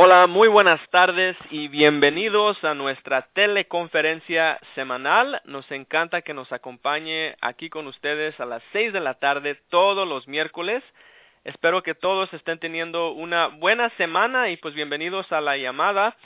[0.00, 5.42] Hola, muy buenas tardes y bienvenidos a nuestra teleconferencia semanal.
[5.44, 10.06] Nos encanta que nos acompañe aquí con ustedes a las seis de la tarde todos
[10.06, 10.84] los miércoles.
[11.42, 16.16] Espero que todos estén teniendo una buena semana y pues bienvenidos a la llamada.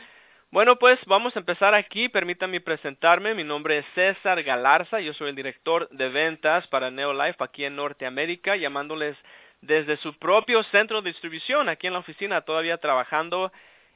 [0.50, 2.10] Bueno, pues vamos a empezar aquí.
[2.10, 3.32] Permítanme presentarme.
[3.32, 5.00] Mi nombre es César Galarza.
[5.00, 9.16] Yo soy el director de ventas para Neolife aquí en Norteamérica, llamándoles
[9.62, 13.50] desde su propio centro de distribución aquí en la oficina, todavía trabajando.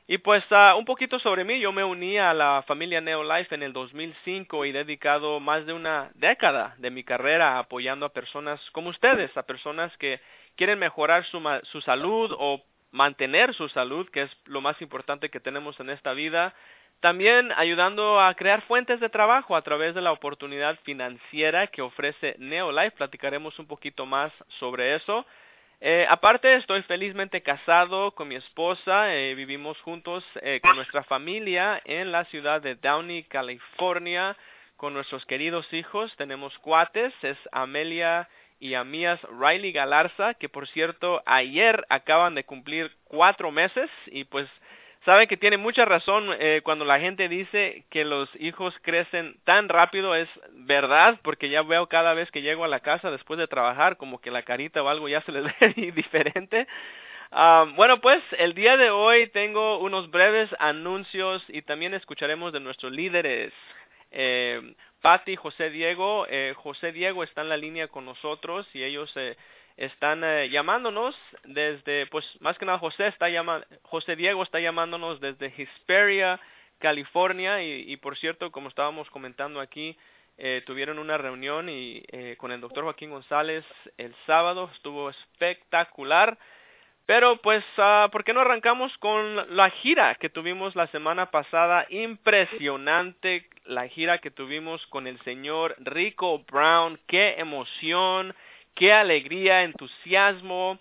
[0.09, 3.65] Y pues uh, un poquito sobre mí, yo me uní a la familia Neolife en
[3.65, 8.61] el 2005 y he dedicado más de una década de mi carrera apoyando a personas
[8.71, 10.21] como ustedes, a personas que
[10.55, 15.41] quieren mejorar su, su salud o mantener su salud, que es lo más importante que
[15.41, 16.55] tenemos en esta vida.
[17.01, 22.37] También ayudando a crear fuentes de trabajo a través de la oportunidad financiera que ofrece
[22.39, 22.93] Neolife.
[22.93, 25.27] Platicaremos un poquito más sobre eso.
[25.81, 29.15] Eh, aparte, estoy felizmente casado con mi esposa.
[29.15, 34.37] Eh, vivimos juntos eh, con nuestra familia en la ciudad de Downey, California,
[34.77, 36.15] con nuestros queridos hijos.
[36.17, 42.91] Tenemos cuates, es Amelia y Amías Riley Galarza, que por cierto ayer acaban de cumplir
[43.05, 44.49] cuatro meses y pues
[45.07, 49.69] sabe que tiene mucha razón eh, cuando la gente dice que los hijos crecen tan
[49.69, 53.47] rápido, es verdad, porque ya veo cada vez que llego a la casa después de
[53.47, 56.67] trabajar como que la carita o algo ya se les ve diferente.
[57.31, 62.61] Um, bueno, pues el día de hoy tengo unos breves anuncios y también escucharemos de
[62.61, 63.53] nuestros líderes.
[64.11, 69.13] Eh, Patti, José Diego, eh, José Diego está en la línea con nosotros y ellos
[69.15, 69.37] eh,
[69.77, 75.21] están eh, llamándonos desde, pues más que nada José está llamando, José Diego está llamándonos
[75.21, 76.41] desde Hesperia,
[76.79, 79.97] California y, por cierto, como estábamos comentando aquí,
[80.37, 83.65] eh, tuvieron una reunión y eh, con el doctor Joaquín González
[83.97, 86.39] el sábado estuvo espectacular.
[87.07, 91.87] Pero pues, uh, ¿por qué no arrancamos con la gira que tuvimos la semana pasada?
[91.89, 96.99] Impresionante la gira que tuvimos con el señor Rico Brown.
[97.07, 98.35] Qué emoción
[98.77, 100.79] qué alegría, entusiasmo.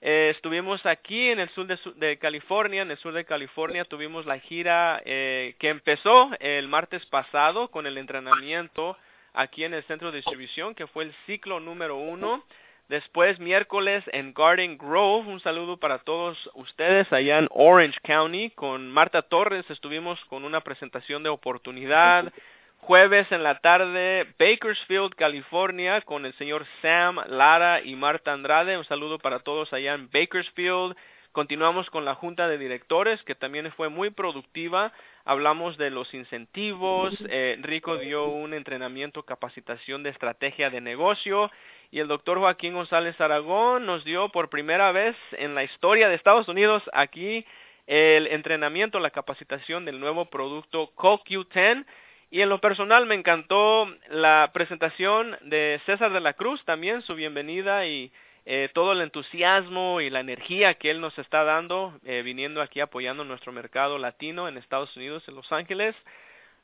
[0.00, 4.38] Eh, estuvimos aquí en el sur de, California, en el sur de California tuvimos la
[4.38, 8.96] gira eh, que empezó el martes pasado con el entrenamiento
[9.34, 12.44] aquí en el centro de distribución, que fue el ciclo número uno.
[12.88, 18.50] Después, miércoles en Garden Grove, un saludo para todos ustedes allá en Orange County.
[18.50, 22.32] Con Marta Torres estuvimos con una presentación de oportunidad,
[22.80, 28.78] Jueves en la tarde, Bakersfield, California, con el señor Sam Lara y Marta Andrade.
[28.78, 30.96] Un saludo para todos allá en Bakersfield.
[31.32, 34.92] Continuamos con la junta de directores, que también fue muy productiva.
[35.26, 37.14] Hablamos de los incentivos.
[37.28, 41.50] Eh, Rico dio un entrenamiento, capacitación de estrategia de negocio.
[41.90, 46.14] Y el doctor Joaquín González Aragón nos dio por primera vez en la historia de
[46.14, 47.44] Estados Unidos aquí
[47.86, 51.84] el entrenamiento, la capacitación del nuevo producto CoQ10
[52.30, 57.14] y en lo personal me encantó la presentación de César de la Cruz, también su
[57.14, 58.12] bienvenida y
[58.44, 62.80] eh, todo el entusiasmo y la energía que él nos está dando, eh, viniendo aquí
[62.80, 65.94] apoyando nuestro mercado latino en Estados Unidos, en Los Ángeles.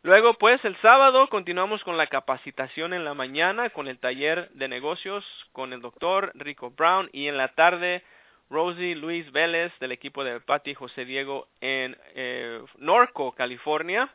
[0.03, 4.69] Luego, pues, el sábado continuamos con la capacitación en la mañana, con el taller de
[4.69, 8.03] negocios, con el doctor Rico Brown, y en la tarde,
[8.50, 14.10] Rosie Luis Vélez, del equipo de Patti José Diego en eh, Norco, California.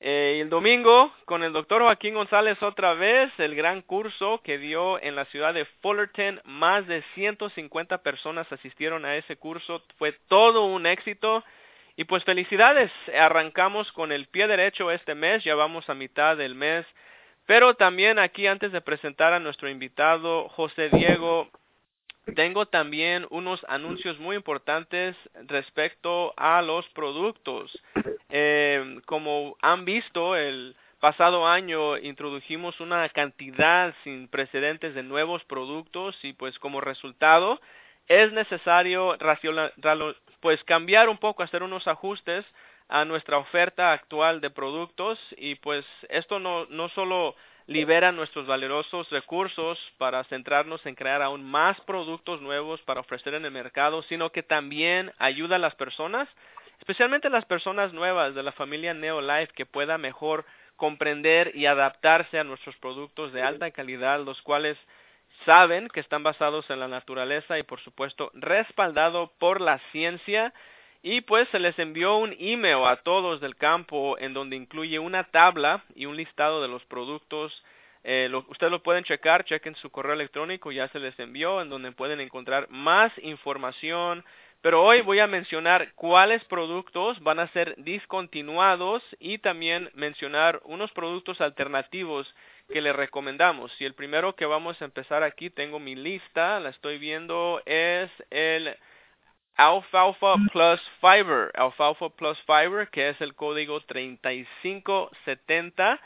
[0.00, 5.02] Eh, el domingo con el doctor Joaquín González otra vez, el gran curso que dio
[5.02, 10.66] en la ciudad de Fullerton, más de 150 personas asistieron a ese curso, fue todo
[10.66, 11.42] un éxito.
[11.96, 16.54] Y pues felicidades, arrancamos con el pie derecho este mes, ya vamos a mitad del
[16.54, 16.86] mes,
[17.44, 21.50] pero también aquí antes de presentar a nuestro invitado José Diego,
[22.34, 25.16] tengo también unos anuncios muy importantes
[25.46, 27.76] respecto a los productos.
[28.30, 36.16] Eh, como han visto, el pasado año introdujimos una cantidad sin precedentes de nuevos productos
[36.24, 37.60] y pues como resultado
[38.08, 39.16] es necesario
[40.40, 42.44] pues cambiar un poco, hacer unos ajustes
[42.88, 47.36] a nuestra oferta actual de productos y pues esto no, no solo
[47.68, 53.44] libera nuestros valerosos recursos para centrarnos en crear aún más productos nuevos para ofrecer en
[53.44, 56.26] el mercado, sino que también ayuda a las personas,
[56.78, 62.44] especialmente las personas nuevas de la familia Neolife, que pueda mejor comprender y adaptarse a
[62.44, 64.78] nuestros productos de alta calidad, los cuales
[65.44, 70.54] saben que están basados en la naturaleza y por supuesto respaldado por la ciencia
[71.02, 75.24] y pues se les envió un email a todos del campo en donde incluye una
[75.24, 77.62] tabla y un listado de los productos.
[78.04, 81.92] Eh, ustedes lo pueden checar, chequen su correo electrónico, ya se les envió, en donde
[81.92, 84.24] pueden encontrar más información,
[84.60, 90.90] Pero hoy voy a mencionar cuáles productos van a ser discontinuados y también mencionar unos
[90.90, 92.34] productos alternativos
[92.72, 93.70] que le recomendamos.
[93.80, 98.10] Y el primero que vamos a empezar aquí, tengo mi lista, la estoy viendo, es
[98.30, 98.76] el
[99.58, 106.00] Alfalfa Plus Fiber, Alfalfa Plus Fiber, que es el código 3570.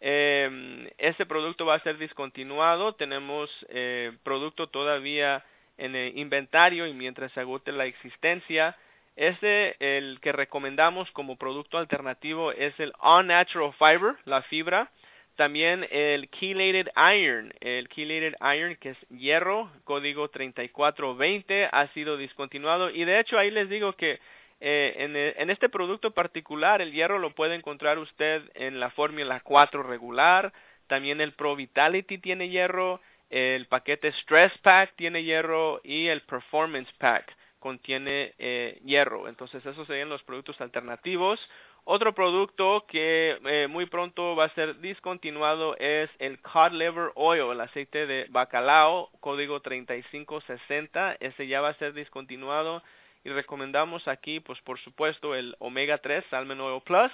[0.00, 2.96] Eh, este producto va a ser discontinuado.
[2.96, 5.44] Tenemos eh, producto todavía
[5.78, 8.76] en el inventario y mientras se agote la existencia.
[9.14, 14.90] Este, el que recomendamos como producto alternativo es el All Natural Fiber, la fibra.
[15.36, 22.90] También el chelated iron, el chelated iron que es hierro, código 3420 ha sido discontinuado
[22.90, 24.18] y de hecho ahí les digo que
[24.60, 29.40] eh, en, en, este producto particular el hierro lo puede encontrar usted en la fórmula
[29.40, 30.54] 4 regular,
[30.86, 36.90] también el Pro Vitality tiene hierro, el paquete Stress Pack tiene hierro y el Performance
[36.98, 39.28] Pack contiene eh, hierro.
[39.28, 41.40] Entonces esos serían los productos alternativos.
[41.88, 47.52] Otro producto que eh, muy pronto va a ser discontinuado es el cod liver oil,
[47.52, 51.16] el aceite de bacalao, código 3560.
[51.20, 52.82] Ese ya va a ser discontinuado
[53.22, 57.12] y recomendamos aquí, pues por supuesto, el omega 3 Salmon Oil Plus,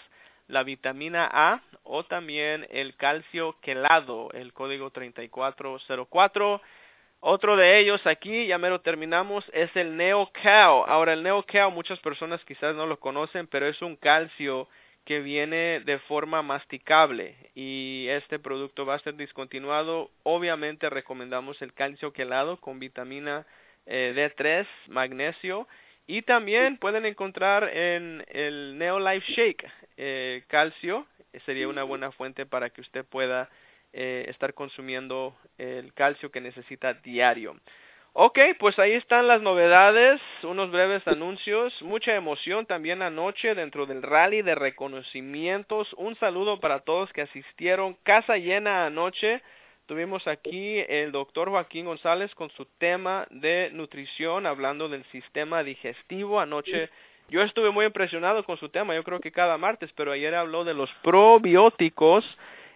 [0.48, 6.62] la vitamina A o también el calcio quelado, el código 3404
[7.24, 10.82] otro de ellos aquí, ya me lo terminamos, es el NeoCal.
[10.88, 14.68] Ahora el NeoCal muchas personas quizás no lo conocen, pero es un calcio
[15.04, 20.10] que viene de forma masticable y este producto va a ser discontinuado.
[20.24, 23.46] Obviamente recomendamos el calcio quelado con vitamina
[23.86, 25.68] eh, D3, magnesio
[26.08, 31.06] y también pueden encontrar en el NeoLife Shake eh, calcio,
[31.46, 33.48] sería una buena fuente para que usted pueda
[33.92, 37.56] eh, estar consumiendo el calcio que necesita diario.
[38.14, 44.02] Ok, pues ahí están las novedades, unos breves anuncios, mucha emoción también anoche dentro del
[44.02, 45.94] rally de reconocimientos.
[45.94, 49.40] Un saludo para todos que asistieron, casa llena anoche.
[49.86, 56.38] Tuvimos aquí el doctor Joaquín González con su tema de nutrición, hablando del sistema digestivo.
[56.38, 56.90] Anoche
[57.30, 60.64] yo estuve muy impresionado con su tema, yo creo que cada martes, pero ayer habló
[60.64, 62.26] de los probióticos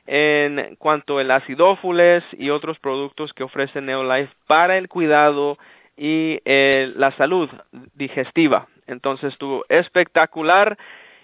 [0.06, 5.58] en cuanto al acidófules y otros productos que ofrece Neolife para el cuidado
[5.97, 7.49] y eh, la salud
[7.94, 8.69] digestiva.
[8.87, 10.76] Entonces estuvo espectacular.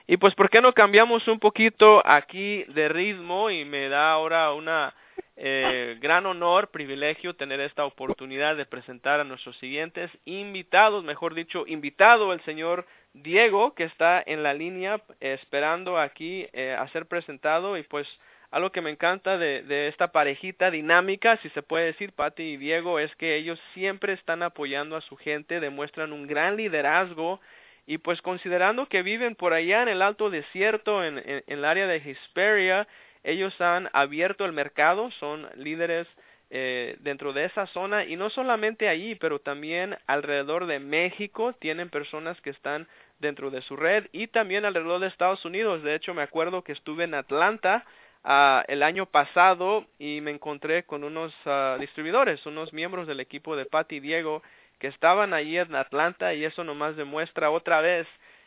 [0.07, 3.51] Y pues, ¿por qué no cambiamos un poquito aquí de ritmo?
[3.51, 4.95] Y me da ahora una
[5.37, 11.65] eh, gran honor, privilegio tener esta oportunidad de presentar a nuestros siguientes invitados, mejor dicho,
[11.67, 17.77] invitado el señor Diego, que está en la línea esperando aquí eh, a ser presentado
[17.77, 18.07] y pues
[18.53, 22.99] algo que me encanta de, esta parejita dinámica, si se puede decir, Pati y Diego,
[22.99, 27.41] es que ellos siempre están apoyando a su gente, demuestran un gran liderazgo
[27.87, 31.87] y pues considerando que viven por allá en el alto desierto, en, en, el área
[31.87, 32.87] de Hesperia,
[33.25, 36.07] ellos han abierto el mercado, son líderes
[36.51, 41.89] eh, dentro de esa zona y no solamente allí, pero también alrededor de México tienen
[41.89, 42.87] personas que están
[43.19, 45.83] dentro de su red y también alrededor de Estados Unidos.
[45.83, 47.87] De hecho, me acuerdo que estuve en Atlanta
[48.25, 53.57] uh, el año pasado y me encontré con unos uh, distribuidores, unos miembros del equipo
[53.57, 54.43] de Pat y Diego
[54.79, 58.07] que estaban allí en Atlanta y eso nomás demuestra otra vez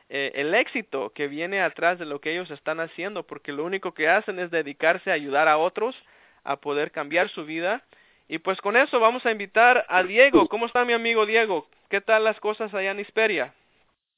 [0.10, 3.94] eh, el éxito que viene atrás de lo que ellos están haciendo porque lo único
[3.94, 5.96] que hacen es dedicarse a ayudar a otros
[6.44, 7.84] a poder cambiar su vida
[8.28, 10.48] y pues con eso vamos a invitar a Diego.
[10.48, 11.68] ¿Cómo está mi amigo Diego?
[11.90, 13.54] ¿Qué tal las cosas allá en Hisperia?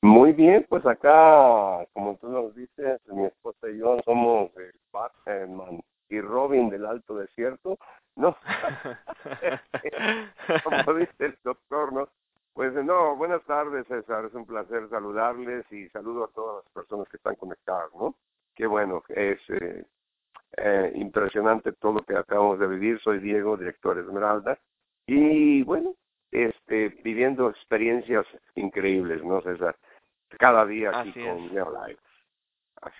[0.01, 4.46] Muy bien, pues acá, como tú nos dices, mi esposa y yo somos
[6.09, 7.77] y Robin del Alto Desierto,
[8.15, 8.37] ¿no?
[10.63, 12.09] como dice el doctor, ¿no?
[12.53, 17.07] Pues no, buenas tardes César, es un placer saludarles y saludo a todas las personas
[17.09, 18.15] que están conectadas, ¿no?
[18.55, 19.85] Qué bueno, es eh,
[20.57, 24.57] eh, impresionante todo lo que acabamos de vivir, soy Diego, director Esmeralda,
[25.05, 25.93] y bueno,
[26.31, 29.75] este, viviendo experiencias increíbles, ¿no, César?
[30.39, 31.97] cada día aquí así con es.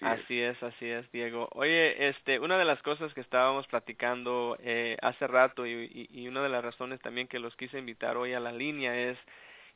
[0.01, 0.63] Así, así es.
[0.63, 1.49] así es, Diego.
[1.53, 6.41] Oye, este, una de las cosas que estábamos platicando eh, hace rato y, y, una
[6.41, 9.17] de las razones también que los quise invitar hoy a la línea es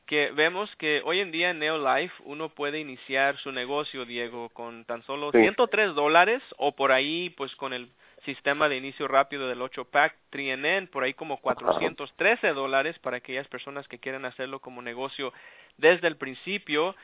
[0.05, 4.85] que vemos que hoy en día en Neolife uno puede iniciar su negocio, Diego, con
[4.85, 7.89] tan solo 103 dólares o por ahí, pues con el
[8.25, 13.47] sistema de inicio rápido del 8 pack TriNN, por ahí como 413 dólares para aquellas
[13.47, 15.33] personas que quieren hacerlo como negocio
[15.77, 16.95] desde el principio.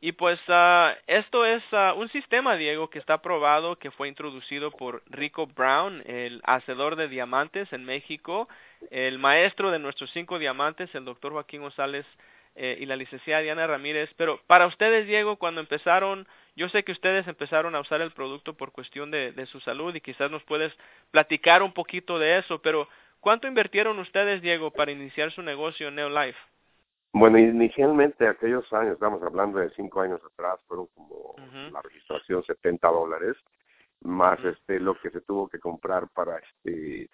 [0.00, 4.70] Y pues uh, esto es uh, un sistema, Diego, que está aprobado, que fue introducido
[4.70, 8.46] por Rico Brown, el hacedor de diamantes en México,
[8.90, 12.04] el maestro de nuestros cinco diamantes, el doctor Joaquín González
[12.56, 14.10] eh, y la licenciada Diana Ramírez.
[14.18, 18.54] Pero para ustedes, Diego, cuando empezaron, yo sé que ustedes empezaron a usar el producto
[18.54, 20.74] por cuestión de, de su salud y quizás nos puedes
[21.10, 22.86] platicar un poquito de eso, pero
[23.20, 26.38] ¿cuánto invirtieron ustedes, Diego, para iniciar su negocio en Neolife?
[27.18, 31.34] Bueno, inicialmente aquellos años, estamos hablando de cinco años atrás, fueron como
[31.72, 33.34] la registración 70 dólares,
[34.02, 37.08] más este lo que se tuvo que comprar para este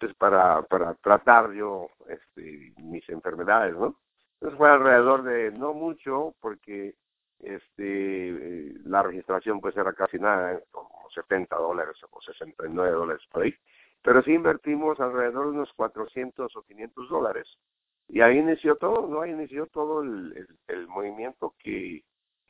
[0.00, 3.94] pues para para tratar yo este mis enfermedades, ¿no?
[4.34, 6.96] Entonces fue alrededor de no mucho porque
[7.38, 13.54] este la registración pues era casi nada, como 70 dólares o 69 dólares por ahí,
[14.02, 17.56] pero sí invertimos alrededor de unos 400 o 500 dólares
[18.08, 19.20] y ahí inició todo, ¿no?
[19.20, 22.02] Ahí inició todo el, el, movimiento que,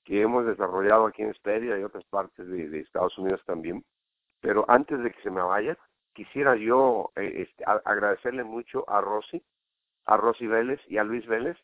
[0.04, 3.84] que hemos desarrollado aquí en Esteria y otras partes de, Estados Unidos también.
[4.40, 5.76] Pero antes de que se me vaya,
[6.14, 9.42] quisiera yo eh, este, agradecerle mucho a Rosy,
[10.06, 11.56] a Rosy Vélez y a Luis Vélez,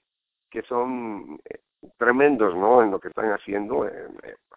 [0.50, 1.60] que son eh,
[1.96, 2.82] tremendos, ¿no?
[2.82, 4.08] En lo que están haciendo, eh,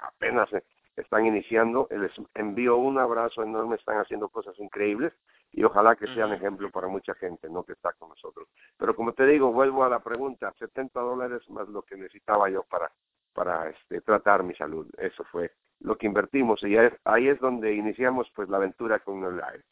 [0.01, 0.49] apenas
[0.95, 1.87] están iniciando.
[1.91, 5.13] Les envío un abrazo enorme, están haciendo cosas increíbles
[5.51, 7.63] y ojalá que sean ejemplo para mucha gente, ¿no?
[7.63, 8.47] Que está con nosotros.
[8.77, 12.63] Pero como te digo, vuelvo a la pregunta, 70 dólares más lo que necesitaba yo
[12.63, 12.91] para
[13.37, 14.87] para este, tratar mi salud.
[14.97, 15.51] Eso fue
[15.81, 19.63] lo que invertimos y ahí es donde iniciamos pues la aventura con el live.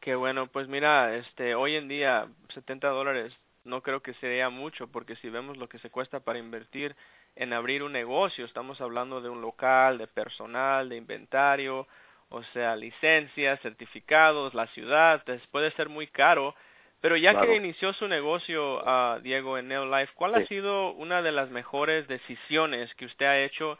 [0.00, 4.88] Qué bueno, pues mira, este, hoy en día 70 dólares no creo que sería mucho
[4.88, 6.96] porque si vemos lo que se cuesta para invertir
[7.34, 11.86] en abrir un negocio, estamos hablando de un local, de personal, de inventario,
[12.28, 16.54] o sea, licencias, certificados, la ciudad, puede ser muy caro.
[17.00, 21.30] Pero ya que inició su negocio, uh, Diego, en Neolife, ¿cuál ha sido una de
[21.30, 23.78] las mejores decisiones que usted ha hecho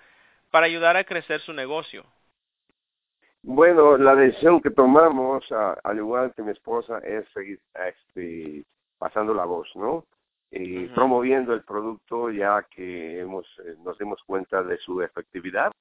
[0.50, 2.04] para ayudar a crecer su negocio?
[3.42, 8.64] Bueno, la decisión que tomamos, al igual que mi esposa, es seguir este,
[8.98, 10.04] pasando la voz, ¿no?
[10.50, 15.72] Y promoviendo el producto ya que hemos eh, nos dimos cuenta de su efectividad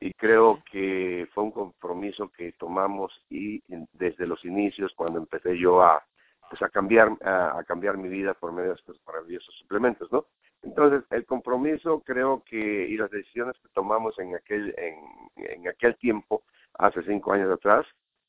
[0.00, 5.82] y creo que fue un compromiso que tomamos y desde los inicios cuando empecé yo
[5.82, 6.02] a
[6.48, 10.24] pues a cambiar a, cambiar mi vida por medio de estos maravillosos suplementos no
[10.62, 15.96] entonces el compromiso creo que y las decisiones que tomamos en aquel en, en aquel
[15.96, 16.42] tiempo
[16.78, 17.86] hace cinco años atrás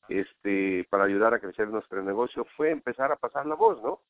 [0.08, 4.00] este para ayudar a crecer nuestro negocio fue empezar a pasar la voz no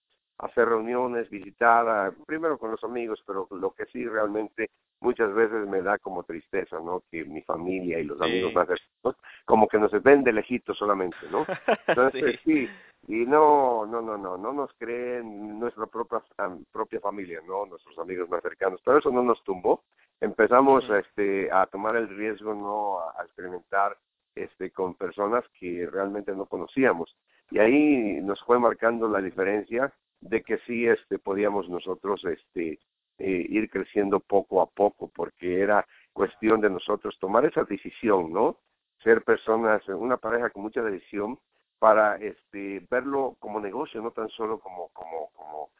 [0.43, 4.71] hacer reuniones, visitar, primero con los amigos, pero lo que sí realmente
[5.01, 7.03] muchas veces me da como tristeza, ¿no?
[7.11, 11.17] Que mi familia y los amigos más cercanos como que nos ven de lejito solamente,
[11.31, 11.45] ¿no?
[11.87, 12.69] Entonces sí.
[13.09, 16.23] y no, no, no, no, no nos creen nuestra propia
[16.73, 17.67] propia familia, ¿no?
[17.67, 19.83] Nuestros amigos más cercanos, pero eso no nos tumbó.
[20.21, 23.01] Empezamos este a tomar el riesgo, ¿no?
[23.01, 23.97] A, experimentar
[24.35, 27.15] este con personas que realmente no conocíamos
[27.51, 32.79] y ahí nos fue marcando la diferencia de que sí este podíamos nosotros este
[33.19, 38.59] eh, ir creciendo poco a poco porque era cuestión de nosotros tomar esa decisión no
[39.03, 41.39] ser personas una pareja con mucha decisión
[41.79, 45.71] para este verlo como negocio no tan solo como como como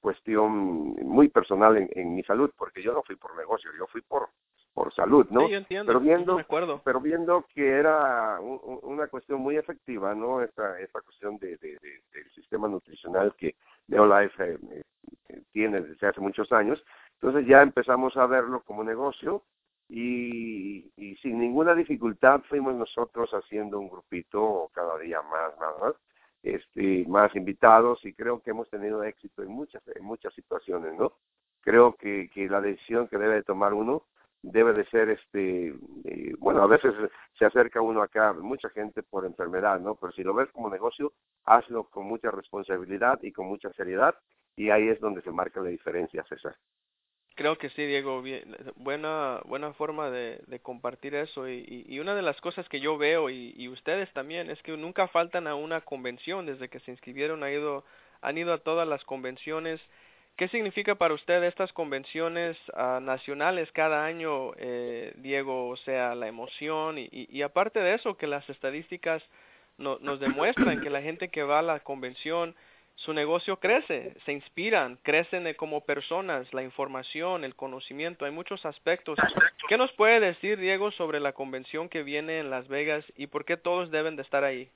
[0.00, 4.00] cuestión muy personal en, en mi salud porque yo no fui por negocio yo fui
[4.02, 4.28] por
[4.74, 5.46] por salud, ¿no?
[5.46, 6.80] Sí, yo entiendo, pero viendo, acuerdo.
[6.84, 10.42] pero viendo que era una cuestión muy efectiva, ¿no?
[10.42, 13.56] Esta, esta cuestión de, de, del sistema nutricional que
[13.88, 14.82] Neolife eh,
[15.28, 16.82] eh, tiene desde hace muchos años,
[17.14, 19.42] entonces ya empezamos a verlo como negocio
[19.88, 25.94] y, y sin ninguna dificultad fuimos nosotros haciendo un grupito cada día más, más, más,
[26.42, 31.14] este, más invitados y creo que hemos tenido éxito en muchas, en muchas situaciones, ¿no?
[31.62, 34.04] Creo que, que la decisión que debe tomar uno
[34.42, 36.94] debe de ser este eh, bueno a veces
[37.38, 41.12] se acerca uno acá mucha gente por enfermedad no pero si lo ves como negocio
[41.44, 44.14] hazlo con mucha responsabilidad y con mucha seriedad
[44.56, 46.56] y ahí es donde se marca la diferencia César.
[47.34, 48.22] Creo que sí Diego
[48.74, 53.30] buena buena forma de, compartir eso y, y, una de las cosas que yo veo
[53.30, 57.44] y, y ustedes también es que nunca faltan a una convención desde que se inscribieron
[57.44, 57.84] ha ido
[58.22, 59.80] han ido a todas las convenciones
[60.38, 65.66] ¿Qué significa para usted estas convenciones uh, nacionales cada año, eh, Diego?
[65.68, 69.20] O sea, la emoción y, aparte de eso, que las estadísticas
[69.78, 72.54] no, nos demuestran que la gente que va a la convención,
[72.94, 79.18] su negocio crece, se inspiran, crecen como personas, la información, el conocimiento, hay muchos aspectos.
[79.68, 83.44] ¿Qué nos puede decir, Diego, sobre la convención que viene en Las Vegas y por
[83.44, 84.70] qué todos deben de estar ahí?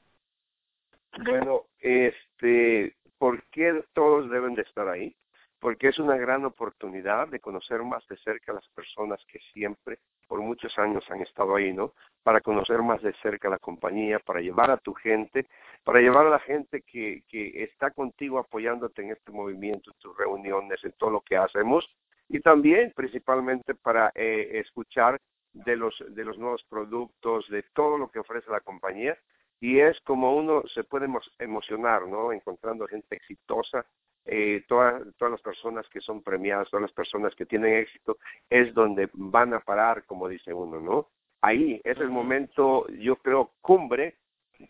[1.25, 5.14] Bueno, este, ¿por qué todos deben de estar ahí?
[5.62, 9.99] porque es una gran oportunidad de conocer más de cerca a las personas que siempre,
[10.26, 11.92] por muchos años han estado ahí, ¿no?
[12.22, 15.46] Para conocer más de cerca la compañía, para llevar a tu gente,
[15.84, 20.82] para llevar a la gente que, está contigo apoyándote en este movimiento, en tus reuniones,
[20.82, 21.87] en todo lo que hacemos,
[22.26, 25.20] y también principalmente para eh, escuchar
[25.52, 29.18] de los, de los nuevos productos, de todo lo que ofrece la compañía,
[29.61, 31.06] y es como uno se puede
[31.38, 32.32] emocionar, ¿no?
[32.32, 33.84] Encontrando gente exitosa,
[34.24, 38.72] eh, todas, todas las personas que son premiadas, todas las personas que tienen éxito, es
[38.74, 41.08] donde van a parar, como dice uno, ¿no?
[41.40, 44.16] Ahí es el momento, yo creo, cumbre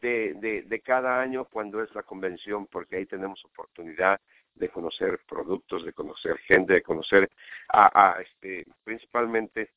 [0.00, 4.18] de, de, de cada año cuando es la convención, porque ahí tenemos oportunidad
[4.54, 7.28] de conocer productos, de conocer gente, de conocer
[7.68, 9.70] a, a este, principalmente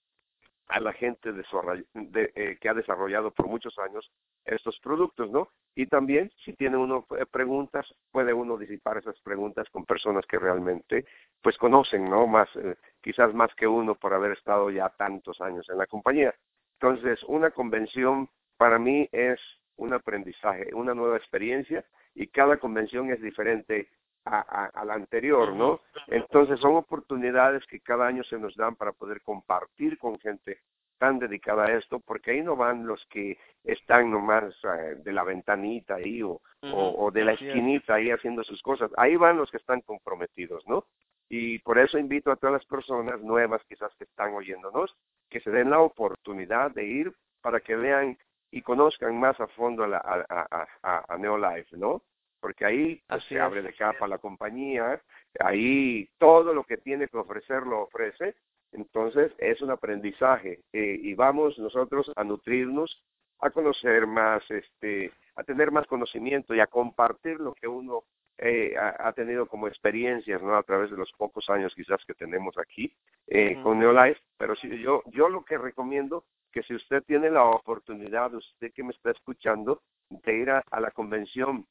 [0.68, 4.12] a la gente de, eh, que ha desarrollado por muchos años
[4.46, 5.50] estos productos, ¿no?
[5.76, 10.40] Y también, si tiene uno eh, preguntas, puede uno disipar esas preguntas con personas que
[10.40, 11.06] realmente,
[11.42, 12.26] pues, conocen, ¿no?
[12.28, 16.34] Más, eh, quizás más que uno por haber estado ya tantos años en la compañía.
[16.80, 19.40] Entonces, una convención para mí es
[19.78, 23.90] un aprendizaje, una nueva experiencia y cada convención es diferente
[24.26, 25.82] a, a, la anterior, ¿no?
[26.08, 30.60] Entonces son oportunidades que cada año se nos dan para poder compartir con gente
[30.98, 35.24] tan dedicada a esto, porque ahí no van los que están nomás eh, de la
[35.24, 39.58] ventanita ahí o, o, de la esquinita ahí haciendo sus cosas, ahí van los que
[39.58, 40.86] están comprometidos, ¿no?
[41.28, 44.96] Y por eso invito a todas las personas nuevas quizás que están oyéndonos,
[45.30, 48.18] que se den la oportunidad de ir para que vean
[48.52, 52.02] y conozcan más a fondo a, la, a, a, a Neolife, ¿no?
[52.46, 55.02] Porque ahí pues, se abre de capa la compañía,
[55.40, 58.36] ahí todo lo que tiene que ofrecer lo ofrece,
[58.72, 63.02] entonces es un aprendizaje eh, y vamos nosotros a nutrirnos,
[63.40, 68.04] a conocer más, este, a tener más conocimiento y a compartir lo que uno
[68.38, 70.56] eh, ha, tenido como experiencias, ¿no?
[70.56, 74.70] A través de los pocos años quizás que tenemos aquí eh, con Neolife, pero sí,
[74.78, 79.10] yo, yo lo que recomiendo que si usted tiene la oportunidad, usted que me está
[79.10, 81.66] escuchando, de ir a la convención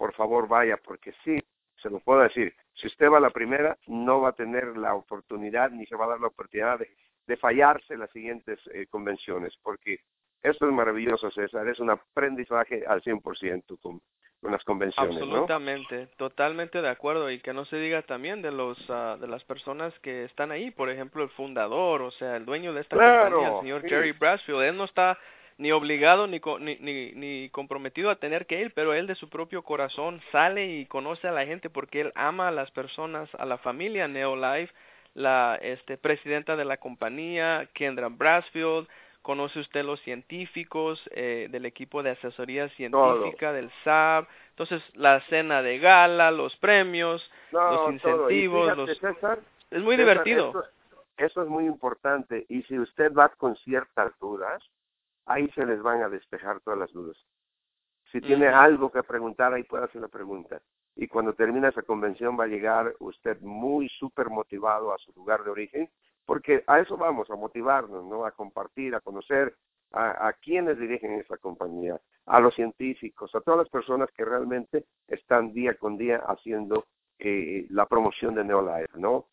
[0.00, 1.38] por favor vaya, porque sí,
[1.76, 4.94] se lo puedo decir, si usted va a la primera, no va a tener la
[4.94, 6.88] oportunidad ni se va a dar la oportunidad de,
[7.26, 9.98] de fallarse las siguientes eh, convenciones, porque
[10.42, 14.00] esto es maravilloso, César, es un aprendizaje al 100% con,
[14.40, 15.16] con las convenciones.
[15.16, 19.44] Absolutamente, totalmente de acuerdo y que no se diga también de los uh, de las
[19.44, 23.48] personas que están ahí, por ejemplo, el fundador, o sea, el dueño de esta compañía,
[23.50, 25.18] el señor Jerry Brasfield, él no está
[25.60, 29.62] ni obligado ni, ni, ni, comprometido a tener que ir, pero él de su propio
[29.62, 33.58] corazón sale y conoce a la gente porque él ama a las personas, a la
[33.58, 34.72] familia Neolife,
[35.12, 38.88] la este, presidenta de la compañía, Kendra Brasfield,
[39.20, 45.60] conoce usted los científicos eh, del equipo de asesoría científica del SAB, entonces la cena
[45.60, 48.88] de gala, los premios, los incentivos, los...
[49.70, 50.64] es muy divertido.
[51.18, 54.62] eso es muy importante y si usted va con ciertas dudas,
[55.30, 57.16] ahí se les van a despejar todas las dudas.
[58.10, 60.60] Si tiene algo que preguntar, ahí puede hacer la pregunta.
[60.96, 65.44] Y cuando termina esa convención va a llegar usted muy súper motivado a su lugar
[65.44, 65.90] de origen,
[66.26, 68.24] porque a eso vamos, a motivarnos, ¿no?
[68.24, 69.56] A compartir, a conocer
[69.92, 74.84] a, a quienes dirigen esa compañía, a los científicos, a todas las personas que realmente
[75.06, 76.86] están día con día haciendo
[77.18, 79.26] eh, la promoción de Neolife, ¿no?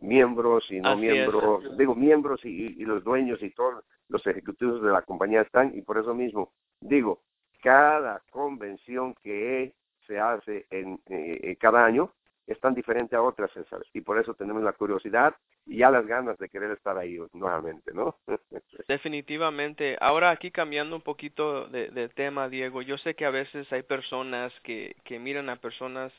[0.00, 4.90] Miembros y no miembros, digo miembros y, y, los dueños y todos los ejecutivos de
[4.90, 7.22] la compañía están y por eso mismo digo,
[7.62, 9.72] cada convención que
[10.06, 12.12] se hace en eh, cada año
[12.46, 15.34] es tan diferente a otras, César, y por eso tenemos la curiosidad
[15.66, 18.16] y ya las ganas de querer estar ahí nuevamente, ¿no?
[18.88, 19.98] Definitivamente.
[20.00, 23.82] Ahora aquí cambiando un poquito de, de, tema, Diego, yo sé que a veces hay
[23.82, 26.10] personas que, que miran a personas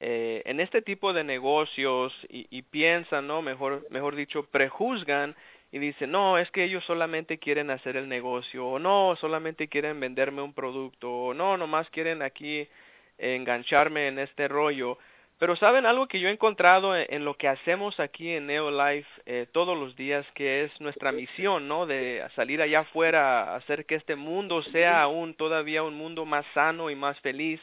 [0.00, 3.42] eh, en este tipo de negocios y, y piensan, ¿no?
[3.42, 5.34] Mejor, mejor dicho, prejuzgan
[5.72, 9.98] y dicen, no, es que ellos solamente quieren hacer el negocio, o no, solamente quieren
[9.98, 12.68] venderme un producto, o no, nomás quieren aquí
[13.18, 14.98] engancharme en este rollo.
[15.38, 19.46] Pero saben algo que yo he encontrado en, lo que hacemos aquí en Neolife eh,
[19.52, 21.84] todos los días, que es nuestra misión, ¿no?
[21.84, 26.88] De salir allá afuera, hacer que este mundo sea aún todavía un mundo más sano
[26.88, 27.60] y más feliz.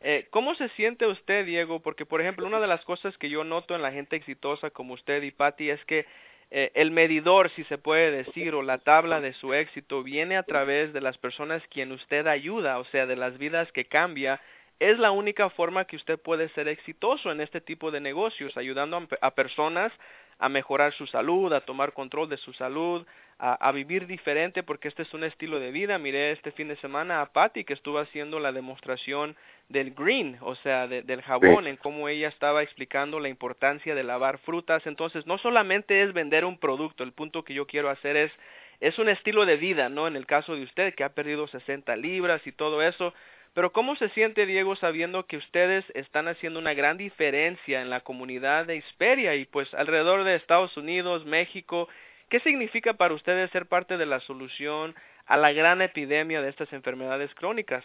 [0.00, 1.80] Eh, ¿Cómo se siente usted, Diego?
[1.80, 4.94] Porque, por ejemplo, una de las cosas que yo noto en la gente exitosa como
[4.94, 6.06] usted y Patty es que
[6.50, 10.42] eh, el medidor, si se puede decir, o la tabla de su éxito viene a
[10.42, 14.40] través de las personas quien usted ayuda, o sea, de las vidas que cambia.
[14.78, 19.06] Es la única forma que usted puede ser exitoso en este tipo de negocios, ayudando
[19.20, 19.92] a, personas
[20.38, 23.06] a mejorar su salud, a tomar control de su salud,
[23.38, 25.98] a, a, vivir diferente, porque este es un estilo de vida.
[25.98, 29.36] Miré este fin de semana a Patty que estuvo haciendo la demostración
[29.72, 34.38] del green, o sea, del jabón, en cómo ella estaba explicando la importancia de lavar
[34.38, 34.86] frutas.
[34.86, 38.32] Entonces, no solamente es vender un producto, el punto que yo quiero hacer es,
[38.80, 40.06] es un estilo de vida, ¿no?
[40.06, 43.14] En el caso de usted, que ha perdido 60 libras y todo eso.
[43.54, 48.00] Pero ¿cómo se siente, Diego, sabiendo que ustedes están haciendo una gran diferencia en la
[48.00, 51.88] comunidad de Hisperia y pues alrededor de Estados Unidos, México?
[52.30, 54.94] ¿Qué significa para ustedes ser parte de la solución
[55.26, 57.84] a la gran epidemia de estas enfermedades crónicas?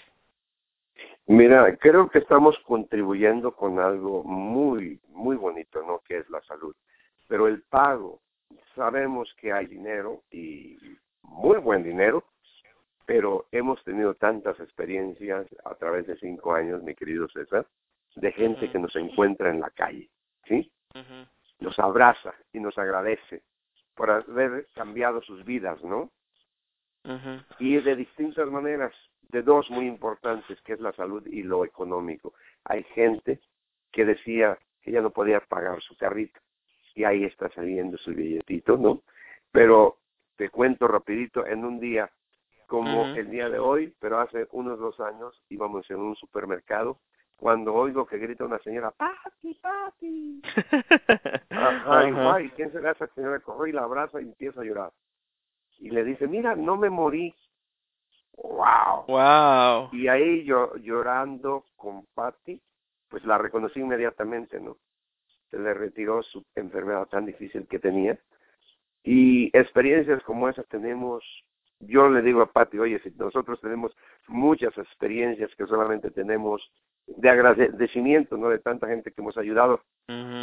[1.26, 6.00] Mira, creo que estamos contribuyendo con algo muy, muy bonito, ¿no?
[6.08, 6.74] Que es la salud.
[7.28, 8.22] Pero el pago,
[8.74, 10.78] sabemos que hay dinero y
[11.24, 12.24] muy buen dinero,
[13.08, 17.66] pero hemos tenido tantas experiencias a través de cinco años, mi querido César,
[18.18, 20.10] de gente que nos encuentra en la calle,
[20.46, 20.70] ¿sí?
[21.60, 23.44] Nos abraza y nos agradece
[23.96, 26.12] por haber cambiado sus vidas, ¿no?
[27.60, 28.94] Y de distintas maneras
[29.30, 32.34] de dos muy importantes, que es la salud y lo económico.
[32.66, 33.40] Hay gente
[33.90, 36.42] que decía que ya no podía pagar su carrito
[36.94, 39.02] y ahí está saliendo su billetito, ¿no?
[39.50, 40.00] Pero
[40.36, 42.12] te cuento rapidito, en un día
[42.68, 47.00] como el día de hoy, pero hace unos dos años íbamos en un supermercado
[47.38, 50.42] cuando oigo que grita una señora, papi, papi.
[51.50, 53.40] Ajá, Y ¿quién será esa señora?
[53.40, 54.92] Corre y la abraza y empieza a llorar.
[55.80, 57.34] Y le dice, mira, no me morí,
[58.38, 59.06] wow.
[59.08, 59.90] Wow.
[59.94, 62.60] Y ahí yo llorando con Patty,
[63.08, 64.78] pues la reconocí inmediatamente, ¿no?
[65.52, 68.20] Se le retiró su enfermedad tan difícil que tenía.
[69.04, 71.24] Y experiencias como esas tenemos,
[71.80, 73.96] yo le digo a Patty, oye, si nosotros tenemos
[74.28, 76.72] muchas experiencias que solamente tenemos
[77.06, 78.50] de agradecimiento, ¿no?
[78.50, 79.82] De tanta gente que hemos ayudado.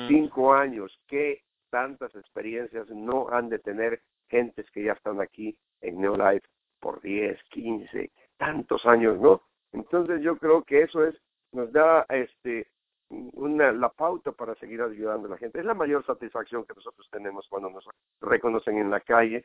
[0.08, 6.00] Cinco años, ¿qué tantas experiencias no han de tener gentes que ya están aquí en
[6.00, 6.46] Neolife
[6.80, 9.42] por 10, 15, tantos años, ¿no?
[9.72, 11.20] Entonces yo creo que eso es
[11.52, 12.68] nos da este
[13.10, 15.60] una la pauta para seguir ayudando a la gente.
[15.60, 17.84] Es la mayor satisfacción que nosotros tenemos cuando nos
[18.20, 19.44] reconocen en la calle,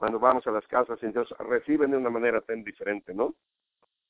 [0.00, 3.34] cuando vamos a las casas y nos reciben de una manera tan diferente, ¿no?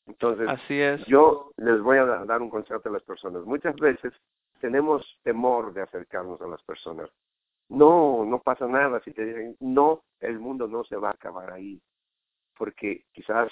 [0.07, 1.05] Entonces, Así es.
[1.07, 3.44] yo les voy a dar un consejo a las personas.
[3.44, 4.12] Muchas veces
[4.61, 7.11] tenemos temor de acercarnos a las personas.
[7.68, 11.53] No, no pasa nada si te dicen, no, el mundo no se va a acabar
[11.53, 11.83] ahí
[12.57, 13.50] porque quizás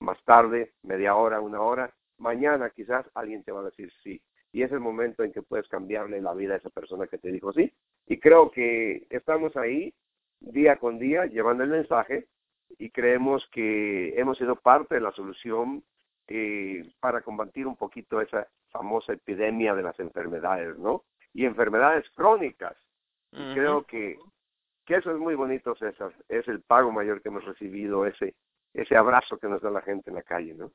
[0.00, 4.20] más tarde, media hora, una hora, mañana quizás alguien te va a decir sí.
[4.50, 7.30] Y es el momento en que puedes cambiarle la vida a esa persona que te
[7.30, 7.72] dijo sí.
[8.06, 9.94] Y creo que estamos ahí
[10.40, 12.26] día con día llevando el mensaje
[12.78, 15.82] y creemos que hemos sido parte de la solución
[16.28, 21.04] eh, para combatir un poquito esa famosa epidemia de las enfermedades, ¿no?
[21.32, 22.76] Y enfermedades crónicas.
[23.30, 24.18] Creo que
[24.88, 26.14] que eso es muy bonito, César.
[26.30, 28.34] Es el pago mayor que hemos recibido, ese,
[28.72, 30.72] ese abrazo que nos da la gente en la calle, ¿no?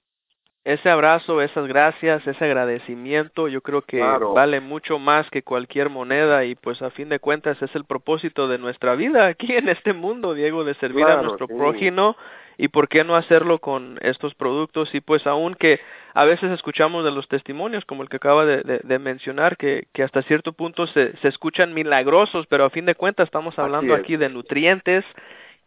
[0.66, 6.46] Ese abrazo, esas gracias, ese agradecimiento, yo creo que vale mucho más que cualquier moneda
[6.46, 9.92] y pues a fin de cuentas es el propósito de nuestra vida aquí en este
[9.92, 12.16] mundo, Diego, de servir a nuestro prójimo
[12.58, 15.82] y por qué no hacerlo con estos productos y pues aún que
[16.14, 20.04] a veces escuchamos de los testimonios como el que acaba de, de, mencionar que, que
[20.04, 24.16] hasta cierto punto se, se escuchan milagrosos pero a fin de cuentas estamos hablando aquí
[24.16, 25.04] de nutrientes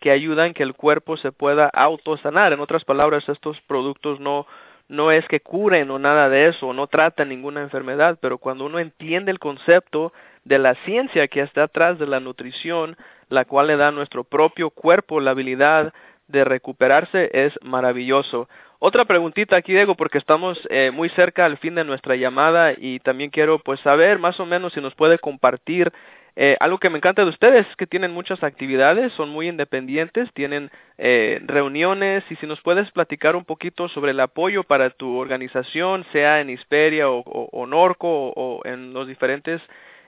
[0.01, 2.53] que ayudan que el cuerpo se pueda autosanar.
[2.53, 4.47] En otras palabras estos productos no
[4.89, 8.79] no es que curen o nada de eso, no tratan ninguna enfermedad, pero cuando uno
[8.79, 10.13] entiende el concepto
[10.45, 12.97] de la ciencia que está atrás de la nutrición,
[13.29, 15.93] la cual le da a nuestro propio cuerpo la habilidad
[16.29, 18.49] de recuperarse es maravilloso.
[18.79, 22.99] Otra preguntita aquí, Diego, porque estamos eh, muy cerca al fin de nuestra llamada y
[23.01, 25.93] también quiero pues saber más o menos si nos puede compartir
[26.37, 30.33] eh, algo que me encanta de ustedes es que tienen muchas actividades, son muy independientes,
[30.35, 35.17] tienen eh, reuniones y si nos puedes platicar un poquito sobre el apoyo para tu
[35.17, 39.63] organización, sea en Hisperia o, Norco o, en los diferentes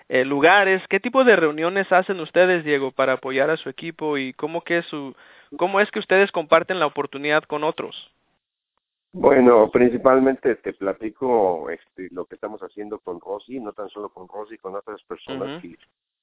[0.08, 4.32] eh, lugares, ¿qué tipo de reuniones hacen ustedes, Diego, para apoyar a su equipo y
[4.34, 5.14] cómo que su
[5.56, 8.10] ¿Cómo es que ustedes comparten la oportunidad con otros?
[9.12, 14.28] Bueno, principalmente te platico este, lo que estamos haciendo con Rosy, no tan solo con
[14.28, 15.76] Rosy, con otras personas que,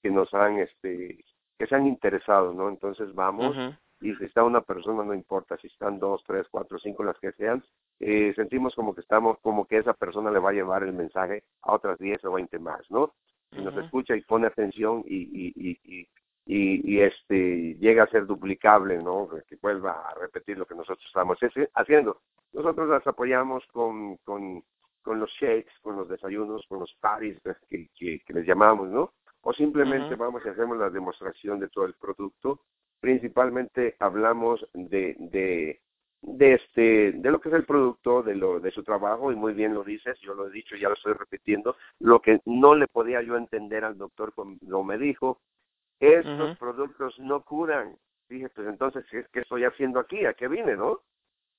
[0.03, 1.23] que nos han, este,
[1.57, 2.69] que se han interesado, ¿no?
[2.69, 3.55] Entonces vamos
[4.01, 7.31] y si está una persona, no importa si están dos, tres, cuatro, cinco, las que
[7.31, 7.63] sean,
[7.99, 11.43] eh, sentimos como que estamos, como que esa persona le va a llevar el mensaje
[11.61, 13.13] a otras diez o veinte más, ¿no?
[13.51, 16.07] Si nos escucha y pone atención y, y, y, y
[16.45, 19.27] y, este llega a ser duplicable, ¿no?
[19.47, 21.37] Que vuelva a repetir lo que nosotros estamos
[21.73, 22.21] haciendo.
[22.53, 24.63] Nosotros las apoyamos con, con,
[25.01, 29.13] con los shakes, con los desayunos, con los parties que, que, les llamamos, ¿no?
[29.41, 32.61] O simplemente vamos y hacemos la demostración de todo el producto.
[32.99, 35.81] Principalmente hablamos de, de,
[36.21, 39.53] de este de lo que es el producto de lo de su trabajo y muy
[39.53, 42.87] bien lo dices yo lo he dicho ya lo estoy repitiendo lo que no le
[42.87, 45.39] podía yo entender al doctor cuando me dijo
[45.99, 47.97] estos productos no curan.
[48.29, 51.01] Dije pues entonces qué estoy haciendo aquí a qué vine no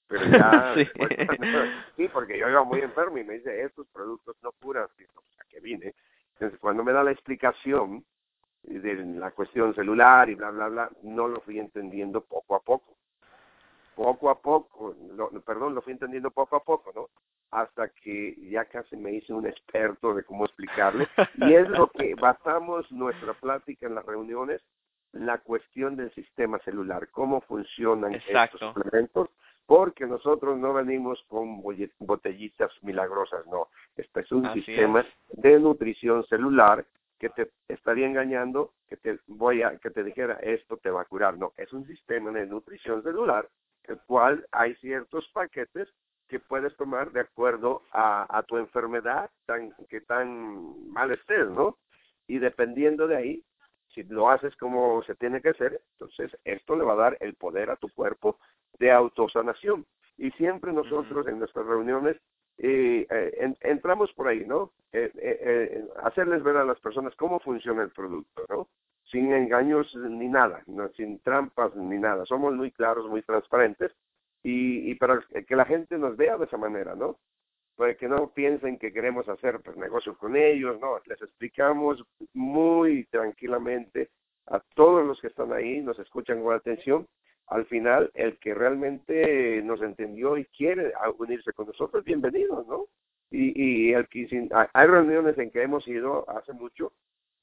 [0.08, 0.74] pero ya
[1.96, 2.08] sí.
[2.08, 4.86] porque yo iba muy enfermo y me dice estos productos no curan.
[4.96, 5.94] Pues, a qué vine
[6.34, 8.04] entonces cuando me da la explicación
[8.62, 12.96] de la cuestión celular y bla bla bla no lo fui entendiendo poco a poco
[13.96, 14.94] poco a poco,
[15.46, 17.08] perdón, lo fui entendiendo poco a poco, ¿no?
[17.50, 21.08] Hasta que ya casi me hice un experto de cómo explicarle.
[21.36, 24.62] Y es lo que basamos nuestra plática en las reuniones,
[25.12, 29.30] la cuestión del sistema celular, cómo funcionan estos suplementos,
[29.64, 31.62] porque nosotros no venimos con
[31.98, 33.68] botellitas milagrosas, no.
[33.96, 36.84] Este es un sistema de nutrición celular
[37.18, 41.06] que te estaría engañando que te voy a que te dijera esto te va a
[41.06, 43.48] curar no es un sistema de nutrición celular
[43.88, 45.88] el cual hay ciertos paquetes
[46.28, 51.78] que puedes tomar de acuerdo a, a tu enfermedad tan que tan mal estés, ¿no?
[52.26, 53.44] Y dependiendo de ahí,
[53.94, 57.34] si lo haces como se tiene que hacer, entonces esto le va a dar el
[57.34, 58.38] poder a tu cuerpo
[58.78, 59.86] de autosanación.
[60.18, 62.16] Y siempre nosotros en nuestras reuniones
[62.58, 64.72] eh, eh entramos por ahí, ¿no?
[64.92, 68.68] Eh, eh, hacerles ver a las personas cómo funciona el producto, ¿no?
[69.10, 70.64] Sin engaños ni nada,
[70.96, 72.26] sin trampas ni nada.
[72.26, 73.92] Somos muy claros, muy transparentes
[74.42, 77.18] y, y para que la gente nos vea de esa manera, ¿no?
[77.76, 83.04] Para que no piensen que queremos hacer pues, negocio con ellos, no, les explicamos muy
[83.06, 84.10] tranquilamente
[84.46, 87.06] a todos los que están ahí, nos escuchan con atención.
[87.48, 92.86] Al final, el que realmente nos entendió y quiere unirse con nosotros, bienvenido, ¿no?
[93.30, 96.92] Y, y el que, hay reuniones en que hemos ido hace mucho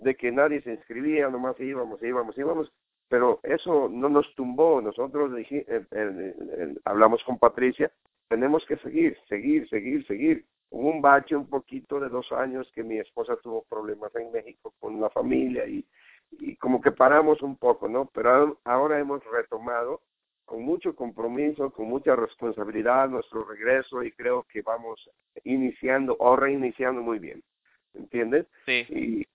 [0.04, 2.72] de que nadie se inscribía, nomás íbamos, íbamos, íbamos,
[3.08, 4.82] pero eso no nos tumbó.
[4.82, 7.92] Nosotros dije, eh, hablamos con Patricia,
[8.28, 10.46] tenemos que seguir, seguir, seguir, seguir.
[10.70, 14.74] Hubo un bache un poquito de dos años que mi esposa tuvo problemas en México
[14.80, 15.86] con la familia y,
[16.32, 18.10] y como que paramos un poco, ¿no?
[18.14, 20.02] Pero ahora hemos retomado
[20.46, 25.10] con mucho compromiso, con mucha responsabilidad nuestro regreso y creo que vamos
[25.44, 27.44] iniciando o reiniciando muy bien.
[27.94, 28.48] ¿Entiendes?
[28.66, 28.86] Sí.
[28.90, 29.28] Y,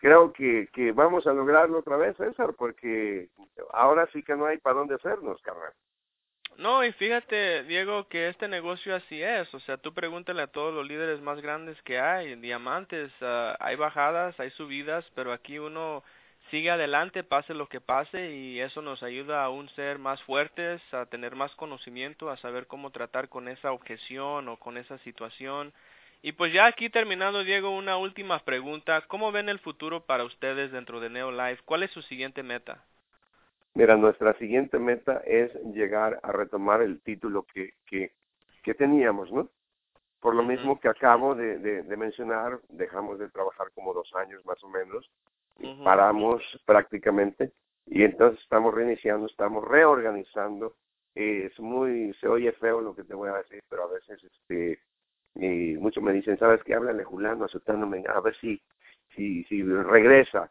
[0.00, 3.30] creo que, que vamos a lograrlo otra vez, César, porque
[3.72, 5.72] ahora sí que no hay para dónde hacernos, carnal.
[6.56, 9.52] No, y fíjate, Diego, que este negocio así es.
[9.54, 13.74] O sea, tú pregúntale a todos los líderes más grandes que hay, diamantes, uh, hay
[13.76, 16.04] bajadas, hay subidas, pero aquí uno
[16.50, 20.80] sigue adelante, pase lo que pase, y eso nos ayuda a aún ser más fuertes,
[20.94, 25.72] a tener más conocimiento, a saber cómo tratar con esa objeción o con esa situación.
[26.26, 29.02] Y pues ya aquí terminando, Diego, una última pregunta.
[29.08, 31.62] ¿Cómo ven el futuro para ustedes dentro de Neolife?
[31.66, 32.82] ¿Cuál es su siguiente meta?
[33.74, 38.12] Mira, nuestra siguiente meta es llegar a retomar el título que, que,
[38.62, 39.50] que teníamos, ¿no?
[40.18, 44.64] Por lo mismo que acabo de, de, mencionar, dejamos de trabajar como dos años más
[44.64, 45.10] o menos,
[45.84, 47.52] paramos prácticamente
[47.84, 50.74] y entonces estamos reiniciando, estamos reorganizando.
[51.14, 54.80] es muy, se oye feo lo que te voy a decir, pero a veces este
[55.34, 56.74] y muchos me dicen, ¿sabes qué?
[56.74, 58.60] Háblale Julano, aceptándome, a ver si,
[59.14, 60.50] si, si regresa.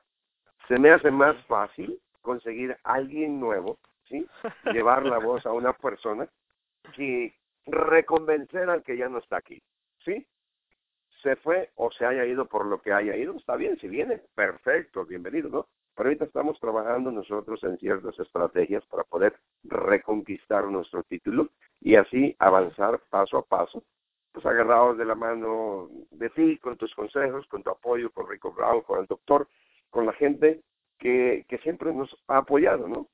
[0.67, 3.77] Se me hace más fácil conseguir a alguien nuevo,
[4.09, 4.25] ¿sí?
[4.73, 6.27] Llevar la voz a una persona
[6.95, 7.33] que
[7.65, 9.61] reconvencer al que ya no está aquí,
[10.03, 10.25] ¿sí?
[11.21, 14.21] Se fue o se haya ido por lo que haya ido, está bien, si viene,
[14.35, 15.67] perfecto, bienvenido, ¿no?
[15.95, 22.35] Pero ahorita estamos trabajando nosotros en ciertas estrategias para poder reconquistar nuestro título y así
[22.39, 23.83] avanzar paso a paso
[24.33, 28.51] pues agarrados de la mano de ti, con tus consejos, con tu apoyo, con Rico
[28.51, 29.47] Brown, con el doctor,
[29.89, 30.61] con la gente
[30.97, 33.07] que, que siempre nos ha apoyado, ¿no?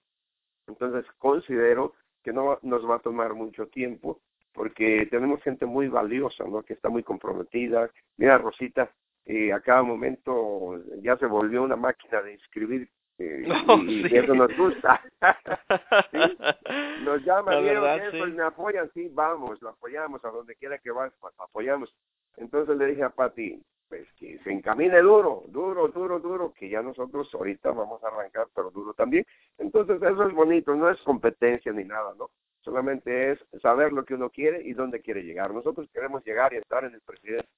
[0.68, 4.22] Entonces considero que no nos va a tomar mucho tiempo
[4.54, 6.64] porque tenemos gente muy valiosa, ¿no?
[6.64, 7.90] Que está muy comprometida.
[8.18, 8.92] Mira, Rosita,
[9.26, 13.44] eh, a cada momento ya se volvió una máquina de escribir eh,
[13.88, 15.02] y, eso nos gusta.
[17.04, 21.34] Nos llaman, y me apoyan, sí, vamos, lo apoyamos a donde quiera que vaya, pues,
[21.38, 21.94] apoyamos.
[22.38, 26.82] Entonces le dije a Pati, pues que se encamine duro, duro, duro, duro, que ya
[26.82, 29.26] nosotros ahorita vamos a arrancar, pero duro también.
[29.58, 32.30] Entonces eso es bonito, no es competencia ni nada, ¿no?
[32.70, 35.52] Solamente es saber lo que uno quiere y dónde quiere llegar.
[35.52, 37.02] Nosotros queremos llegar y estar en el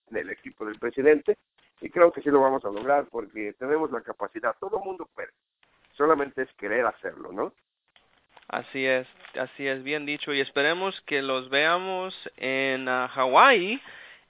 [0.09, 1.37] en el equipo del presidente,
[1.81, 5.09] y creo que sí lo vamos a lograr porque tenemos la capacidad, todo el mundo
[5.13, 5.31] puede
[6.01, 7.53] solamente es querer hacerlo, ¿no?
[8.47, 9.07] Así es,
[9.39, 10.33] así es, bien dicho.
[10.33, 13.79] Y esperemos que los veamos en uh, Hawái,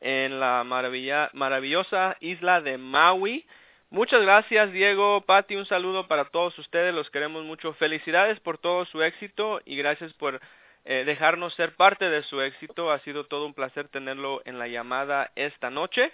[0.01, 3.45] en la maravilla, maravillosa isla de Maui.
[3.89, 7.73] Muchas gracias, Diego, Patti, un saludo para todos ustedes, los queremos mucho.
[7.73, 10.39] Felicidades por todo su éxito y gracias por
[10.85, 12.91] eh, dejarnos ser parte de su éxito.
[12.91, 16.11] Ha sido todo un placer tenerlo en la llamada esta noche.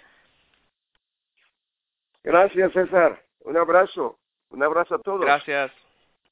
[2.22, 3.22] Gracias, César.
[3.40, 4.18] Un abrazo.
[4.50, 5.20] Un abrazo a todos.
[5.20, 5.72] Gracias.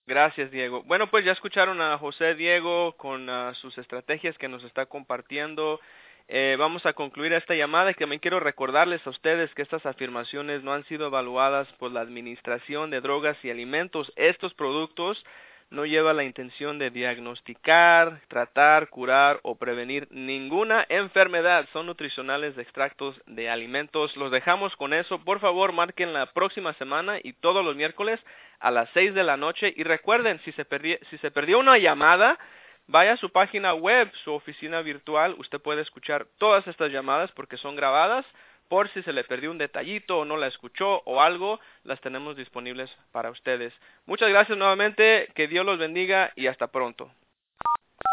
[0.07, 0.83] Gracias, Diego.
[0.85, 5.81] Bueno, pues ya escucharon a José Diego con uh, sus estrategias que nos está compartiendo.
[6.29, 10.63] Eh, vamos a concluir esta llamada y también quiero recordarles a ustedes que estas afirmaciones
[10.63, 14.13] no han sido evaluadas por la Administración de Drogas y Alimentos.
[14.17, 15.25] Estos productos
[15.71, 21.67] no lleva la intención de diagnosticar, tratar, curar o prevenir ninguna enfermedad.
[21.73, 24.17] Son nutricionales de extractos de alimentos.
[24.17, 25.19] Los dejamos con eso.
[25.25, 28.21] Por favor, marquen la próxima semana y todos los miércoles
[28.61, 29.75] a las seis de la noche.
[29.77, 32.39] Y recuerden, si se, perdió, si se perdió una llamada,
[32.87, 35.35] vaya a su página web, su oficina virtual.
[35.39, 38.25] Usted puede escuchar todas estas llamadas porque son grabadas
[38.69, 42.37] por si se le perdió un detallito o no la escuchó o algo, las tenemos
[42.37, 43.73] disponibles para ustedes.
[44.07, 47.11] Muchas gracias nuevamente, que Dios los bendiga y hasta pronto.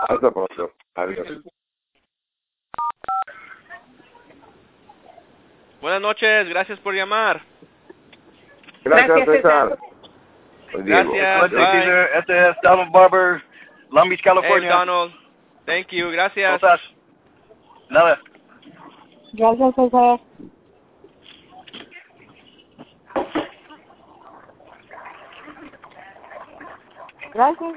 [0.07, 0.73] Hasta pronto.
[0.95, 1.27] Adiós.
[5.81, 7.41] Buenas noches, gracias por llamar.
[8.83, 9.77] Gracias, César.
[10.73, 11.51] Gracias.
[11.51, 12.19] Bye.
[12.19, 13.43] Este es Donald Barber,
[13.91, 14.69] Long Beach, Hey, California.
[14.71, 15.13] Donald.
[15.65, 16.61] Thank you, gracias.
[17.89, 18.32] ¿Cómo
[19.35, 20.19] Drug up his ass.
[27.33, 27.75] Drug up